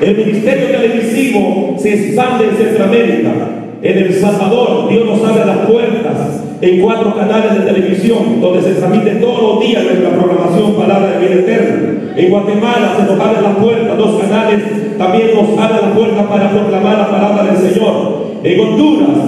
El 0.00 0.16
ministerio 0.16 0.68
televisivo 0.68 1.76
se 1.78 1.94
expande 1.94 2.48
en 2.48 2.56
Centroamérica. 2.56 3.30
En 3.80 3.98
El 3.98 4.14
Salvador, 4.14 4.88
Dios 4.88 5.06
nos 5.06 5.24
abre 5.24 5.46
las 5.46 5.58
puertas 5.58 6.37
en 6.60 6.80
cuatro 6.80 7.14
canales 7.14 7.54
de 7.54 7.72
televisión, 7.72 8.40
donde 8.40 8.62
se 8.62 8.74
transmite 8.74 9.16
todos 9.16 9.42
los 9.42 9.60
días 9.60 9.84
nuestra 9.84 10.10
programación 10.10 10.74
Palabra 10.74 11.12
de 11.12 11.26
Vida 11.26 11.40
Eterna. 11.40 12.14
En 12.16 12.30
Guatemala 12.30 12.94
se 12.96 13.02
nos 13.04 13.20
abre 13.20 13.42
las 13.42 13.56
puertas, 13.56 13.96
dos 13.96 14.20
canales 14.20 14.98
también 14.98 15.30
nos 15.34 15.58
abre 15.58 15.82
las 15.82 15.92
puertas 15.92 16.26
para 16.26 16.50
proclamar 16.50 16.98
la 16.98 17.10
palabra 17.10 17.44
del 17.44 17.56
Señor. 17.56 18.26
En 18.42 18.60
Honduras, 18.60 19.18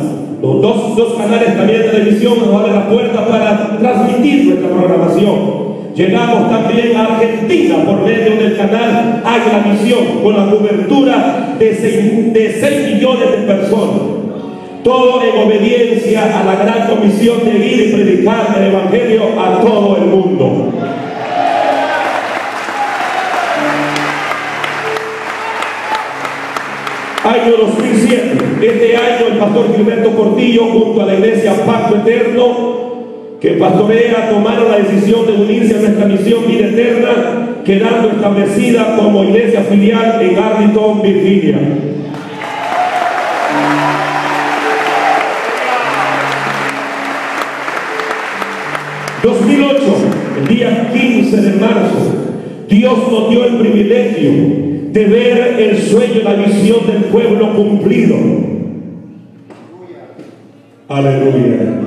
los 0.43 0.61
dos, 0.61 0.97
dos 0.97 1.15
canales 1.15 1.57
también 1.57 1.83
de 1.83 1.89
televisión 1.89 2.35
nos 2.41 2.53
abren 2.53 2.75
las 2.75 2.87
puertas 2.87 3.23
para 3.29 3.79
transmitir 3.79 4.47
nuestra 4.47 4.69
programación. 4.69 5.71
Llegamos 5.95 6.51
también 6.51 6.97
a 6.97 7.05
Argentina 7.05 7.77
por 7.85 8.03
medio 8.03 8.37
del 8.37 8.57
canal 8.57 9.23
Águila 9.25 9.67
Misión 9.71 10.23
con 10.23 10.37
la 10.37 10.51
cobertura 10.51 11.57
de 11.59 11.75
6, 11.75 12.33
de 12.33 12.61
6 12.61 12.95
millones 12.95 13.31
de 13.33 13.47
personas. 13.47 14.20
Todo 14.83 15.23
en 15.23 15.47
obediencia 15.47 16.41
a 16.41 16.45
la 16.45 16.57
gran 16.57 16.89
comisión 16.89 17.45
de 17.45 17.67
ir 17.67 17.89
y 17.89 17.93
predicar 17.93 18.57
el 18.59 18.73
Evangelio 18.73 19.23
a 19.39 19.61
todo 19.61 19.97
el 19.97 20.05
mundo. 20.05 20.73
Año 27.25 27.57
2007. 27.59 28.39
Este 28.63 28.97
año 28.97 29.27
el 29.33 29.39
pastor 29.39 29.77
Gilberto 29.77 30.11
Cortillo 30.17 30.65
junto 30.67 31.03
a 31.03 31.07
la 31.07 31.15
iglesia 31.15 31.55
Pacto 31.67 31.97
Eterno 31.97 32.81
que 33.41 33.53
pastorea 33.53 34.29
tomaron 34.29 34.71
la 34.71 34.79
decisión 34.79 35.27
de 35.27 35.33
unirse 35.33 35.75
a 35.75 35.81
nuestra 35.81 36.05
misión 36.05 36.47
vida 36.47 36.67
eterna, 36.67 37.63
quedando 37.65 38.11
establecida 38.11 38.97
como 38.97 39.25
iglesia 39.25 39.63
filial 39.63 40.21
en 40.21 40.39
Arlington, 40.39 41.01
Virginia. 41.01 41.59
...Dios 52.71 52.99
nos 53.11 53.31
dio 53.31 53.45
el 53.45 53.57
privilegio... 53.57 54.31
...de 54.93 55.05
ver 55.05 55.61
el 55.61 55.79
sueño, 55.83 56.23
la 56.25 56.35
visión 56.35 56.87
del 56.87 57.05
pueblo 57.05 57.55
cumplido... 57.55 58.17
Aleluya. 60.89 61.81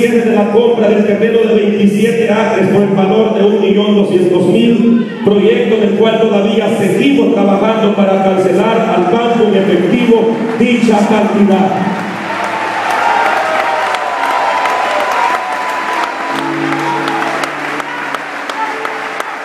Cierre 0.00 0.30
de 0.30 0.34
la 0.34 0.50
compra 0.50 0.88
del 0.88 1.04
terreno 1.04 1.40
de 1.40 1.54
27 1.54 2.30
acres 2.30 2.68
por 2.68 2.82
el 2.82 2.88
valor 2.88 3.34
de 3.34 3.42
1.200.000, 3.42 5.24
proyecto 5.24 5.74
en 5.76 5.82
el 5.82 5.90
cual 5.98 6.20
todavía 6.20 6.68
seguimos 6.78 7.34
trabajando 7.34 7.94
para 7.94 8.24
cancelar 8.24 8.94
al 8.96 9.12
banco 9.12 9.48
en 9.48 9.54
efectivo 9.56 10.30
dicha 10.58 10.98
cantidad. 11.06 11.70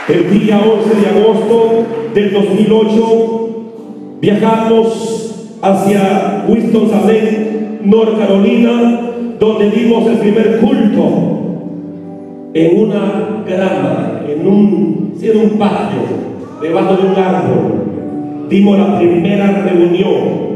El 0.08 0.40
día 0.40 0.60
11 0.60 1.02
de 1.02 1.20
agosto 1.20 1.86
del 2.14 2.32
2008 2.32 3.50
viajamos 4.22 5.58
hacia 5.62 6.46
Winston-Salem 6.48 7.56
North 7.84 8.18
Carolina, 8.18 9.15
donde 9.46 9.70
dimos 9.70 10.08
el 10.08 10.18
primer 10.18 10.60
culto 10.60 11.04
en 12.54 12.80
una 12.80 13.44
grama, 13.48 14.22
en 14.28 14.48
un, 14.48 15.14
en 15.22 15.38
un 15.38 15.50
patio, 15.60 16.00
debajo 16.62 16.96
de 16.96 17.08
un 17.08 17.16
árbol. 17.16 18.48
Dimos 18.50 18.78
la 18.78 18.98
primera 18.98 19.48
reunión. 19.52 20.56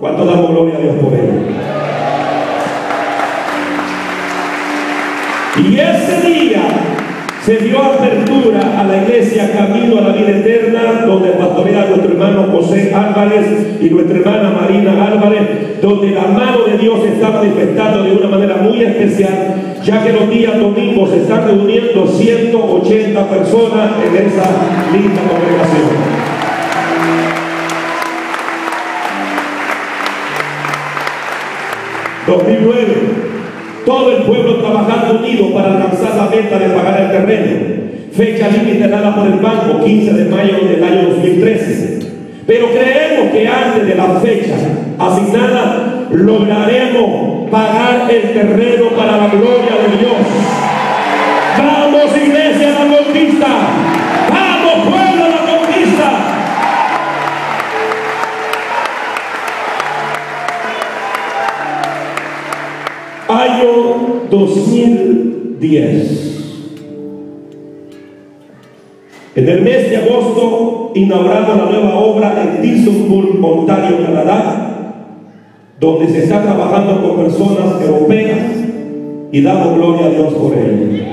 ¿Cuánto 0.00 0.24
damos 0.24 0.50
gloria 0.50 0.74
a 0.76 0.80
Dios 0.80 0.96
por 0.96 1.12
él? 1.12 1.30
Y 5.56 5.78
ese 5.78 6.28
día 6.28 6.93
se 7.44 7.58
dio 7.58 7.78
apertura 7.78 8.80
a 8.80 8.84
la 8.84 9.02
iglesia 9.02 9.52
Camino 9.52 9.98
a 9.98 10.00
la 10.00 10.12
Vida 10.14 10.30
Eterna, 10.30 11.04
donde 11.06 11.28
pastorea 11.32 11.84
nuestro 11.90 12.12
hermano 12.12 12.48
José 12.50 12.94
Álvarez 12.94 13.76
y 13.82 13.90
nuestra 13.90 14.18
hermana 14.18 14.50
Marina 14.62 15.06
Álvarez, 15.06 15.80
donde 15.82 16.12
la 16.12 16.22
mano 16.22 16.64
de 16.64 16.78
Dios 16.78 17.00
se 17.02 17.08
está 17.12 17.30
manifestando 17.30 18.02
de 18.02 18.12
una 18.12 18.28
manera 18.28 18.56
muy 18.56 18.82
especial, 18.82 19.76
ya 19.84 20.02
que 20.02 20.12
los 20.14 20.30
días 20.30 20.58
domingos 20.58 21.10
se 21.10 21.18
están 21.18 21.46
reuniendo 21.46 22.06
180 22.06 23.28
personas 23.28 23.90
en 24.06 24.26
esa 24.26 24.50
linda 24.90 25.20
congregación. 25.28 26.24
...2009... 32.26 33.23
Todo 33.84 34.16
el 34.16 34.22
pueblo 34.24 34.56
trabajando 34.56 35.20
unido 35.20 35.52
para 35.52 35.74
alcanzar 35.74 36.16
la 36.16 36.30
meta 36.34 36.58
de 36.58 36.74
pagar 36.74 37.00
el 37.02 37.10
terreno. 37.10 37.84
Fecha 38.12 38.48
límite 38.48 38.88
dada 38.88 39.14
por 39.14 39.26
el 39.26 39.40
banco, 39.40 39.84
15 39.84 40.12
de 40.12 40.24
mayo 40.30 40.58
del 40.66 40.82
año 40.82 41.08
2013. 41.10 41.98
Pero 42.46 42.68
creemos 42.70 43.32
que 43.32 43.46
antes 43.46 43.86
de 43.86 43.94
la 43.94 44.20
fecha 44.20 44.54
asignada 44.98 46.06
lograremos 46.10 47.50
pagar 47.50 48.10
el 48.10 48.32
terreno 48.32 48.88
para 48.96 49.16
la 49.16 49.28
gloria 49.28 49.76
de 49.82 49.98
Dios. 49.98 50.14
Vamos 51.58 52.16
iglesia 52.16 52.70
la 52.70 52.96
conquista. 52.96 53.93
2010. 64.38 66.34
En 69.36 69.48
el 69.48 69.62
mes 69.62 69.90
de 69.90 69.96
agosto 69.96 70.92
inauguramos 70.94 71.56
la 71.56 71.64
nueva 71.64 71.96
obra 71.96 72.40
en 72.40 72.62
Tillsonburg, 72.62 73.44
Ontario, 73.44 74.04
Canadá, 74.04 75.00
donde 75.80 76.08
se 76.08 76.24
está 76.24 76.42
trabajando 76.42 77.02
con 77.02 77.24
personas 77.24 77.80
europeas 77.82 78.38
y 79.32 79.42
damos 79.42 79.76
gloria 79.76 80.06
a 80.06 80.10
Dios 80.10 80.34
por 80.34 80.56
ello. 80.56 81.04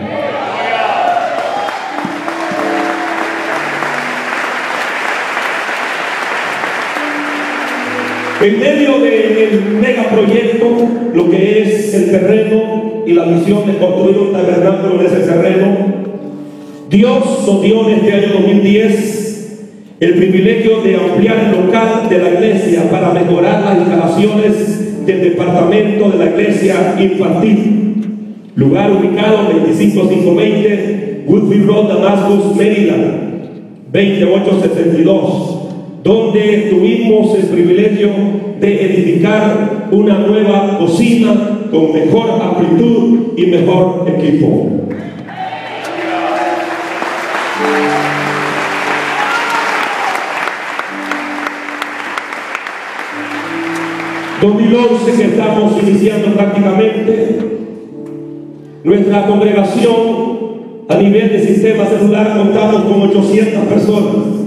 En 8.43 8.59
medio 8.59 8.99
del 8.99 9.77
megaproyecto, 9.79 10.65
lo 11.13 11.29
que 11.29 11.61
es 11.61 11.93
el 11.93 12.09
terreno 12.11 12.90
y 13.05 13.13
la 13.13 13.25
misión 13.25 13.65
de 13.65 13.77
construir 13.77 14.17
un 14.17 14.31
tabernáculo 14.31 14.99
en 14.99 15.05
ese 15.07 15.19
terreno, 15.21 15.77
Dios 16.89 17.47
nos 17.47 17.61
dio 17.61 17.87
en 17.87 17.95
este 17.95 18.13
año 18.13 18.33
2010 18.33 19.21
el 19.99 20.13
privilegio 20.15 20.81
de 20.81 20.95
ampliar 20.95 21.37
el 21.45 21.51
local 21.65 22.09
de 22.09 22.17
la 22.17 22.29
iglesia 22.31 22.89
para 22.89 23.13
mejorar 23.13 23.63
las 23.63 23.77
instalaciones 23.77 25.05
del 25.05 25.21
departamento 25.21 26.09
de 26.09 26.17
la 26.17 26.25
iglesia 26.31 26.95
infantil. 26.99 27.77
Lugar 28.55 28.91
ubicado 28.91 29.49
25520 29.49 31.23
Woodfield 31.27 31.67
Road, 31.67 31.87
Damascus, 31.87 32.55
Maryland, 32.55 33.31
20872 33.91 35.60
donde 36.03 36.67
tuvimos 36.71 37.35
el 37.37 37.45
privilegio 37.45 38.09
de 38.59 38.85
edificar 38.85 39.89
una 39.91 40.19
nueva 40.19 40.77
cocina 40.79 41.59
con 41.69 41.93
mejor 41.93 42.41
amplitud 42.41 43.33
y 43.37 43.45
mejor 43.47 44.05
equipo. 44.07 44.69
...2011 54.41 55.17
que 55.17 55.23
estamos 55.25 55.73
iniciando 55.83 56.33
prácticamente... 56.33 57.37
...nuestra 58.83 59.27
congregación... 59.27 60.31
...a 60.89 60.95
nivel 60.95 61.29
de 61.29 61.45
sistema 61.45 61.85
celular 61.85 62.37
contamos 62.37 62.85
con 62.85 63.01
800 63.03 63.65
personas... 63.65 64.40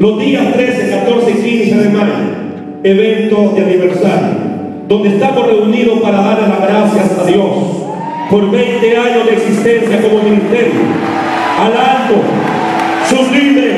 Los 0.00 0.18
días 0.18 0.54
13, 0.54 0.90
14 0.92 1.30
y 1.30 1.34
15 1.34 1.76
de 1.76 1.88
mayo, 1.90 2.14
evento 2.82 3.52
de 3.54 3.62
aniversario, 3.64 4.30
donde 4.88 5.10
estamos 5.10 5.46
reunidos 5.46 6.00
para 6.00 6.22
dar 6.22 6.48
las 6.48 6.58
gracias 6.58 7.18
a 7.18 7.26
Dios 7.26 7.50
por 8.30 8.50
20 8.50 8.96
años 8.96 9.26
de 9.26 9.32
existencia 9.34 10.00
como 10.00 10.22
ministerio, 10.22 10.80
al 11.60 11.72
alto, 11.76 12.14
sus 13.10 13.30
líderes, 13.30 13.76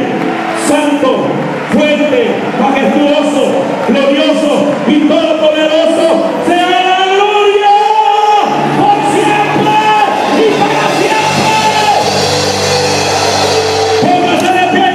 santo, 0.64 1.26
fuerte, 1.72 2.26
majestuoso, 2.60 3.48
glorioso 3.88 4.66
y 4.86 5.08